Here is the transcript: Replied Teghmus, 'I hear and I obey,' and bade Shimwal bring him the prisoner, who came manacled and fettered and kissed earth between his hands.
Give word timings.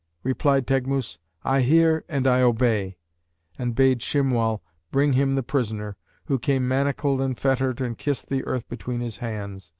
Replied 0.23 0.65
Teghmus, 0.65 1.19
'I 1.43 1.61
hear 1.61 2.05
and 2.09 2.25
I 2.25 2.41
obey,' 2.41 2.97
and 3.59 3.75
bade 3.75 3.99
Shimwal 4.01 4.63
bring 4.89 5.13
him 5.13 5.35
the 5.35 5.43
prisoner, 5.43 5.95
who 6.25 6.39
came 6.39 6.67
manacled 6.67 7.21
and 7.21 7.37
fettered 7.39 7.79
and 7.81 7.95
kissed 7.95 8.25
earth 8.31 8.67
between 8.67 9.01
his 9.01 9.17
hands. 9.17 9.69